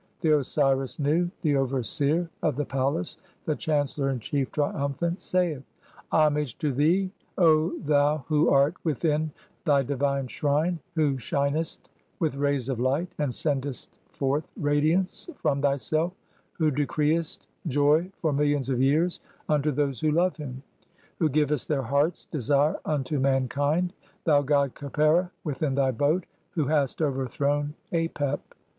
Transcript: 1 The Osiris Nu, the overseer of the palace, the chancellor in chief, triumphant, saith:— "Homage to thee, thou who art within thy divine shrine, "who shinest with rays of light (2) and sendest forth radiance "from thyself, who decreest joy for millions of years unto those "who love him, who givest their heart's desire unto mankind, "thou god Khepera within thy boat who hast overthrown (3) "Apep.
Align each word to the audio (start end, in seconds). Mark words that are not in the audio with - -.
1 0.21 0.31
The 0.31 0.39
Osiris 0.39 0.97
Nu, 0.97 1.29
the 1.43 1.55
overseer 1.55 2.27
of 2.41 2.55
the 2.55 2.65
palace, 2.65 3.19
the 3.45 3.55
chancellor 3.55 4.09
in 4.09 4.19
chief, 4.19 4.51
triumphant, 4.51 5.21
saith:— 5.21 5.61
"Homage 6.11 6.57
to 6.57 6.73
thee, 6.73 7.11
thou 7.37 8.25
who 8.27 8.49
art 8.49 8.73
within 8.83 9.29
thy 9.63 9.83
divine 9.83 10.25
shrine, 10.25 10.79
"who 10.95 11.19
shinest 11.19 11.91
with 12.17 12.33
rays 12.33 12.67
of 12.67 12.79
light 12.79 13.11
(2) 13.17 13.23
and 13.25 13.35
sendest 13.35 13.99
forth 14.09 14.47
radiance 14.57 15.29
"from 15.37 15.61
thyself, 15.61 16.13
who 16.53 16.71
decreest 16.71 17.45
joy 17.67 18.11
for 18.17 18.33
millions 18.33 18.69
of 18.69 18.81
years 18.81 19.19
unto 19.49 19.69
those 19.69 19.99
"who 19.99 20.09
love 20.09 20.35
him, 20.35 20.63
who 21.19 21.29
givest 21.29 21.67
their 21.67 21.83
heart's 21.83 22.25
desire 22.25 22.75
unto 22.85 23.19
mankind, 23.19 23.93
"thou 24.23 24.41
god 24.41 24.73
Khepera 24.73 25.29
within 25.43 25.75
thy 25.75 25.91
boat 25.91 26.25
who 26.49 26.65
hast 26.65 27.03
overthrown 27.03 27.75
(3) 27.91 28.07
"Apep. 28.09 28.39